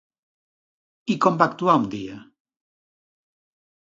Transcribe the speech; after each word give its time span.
I 1.15 1.17
com 1.25 1.37
va 1.41 1.47
actuar 1.53 1.75
un 1.81 1.85
dia? 1.91 2.15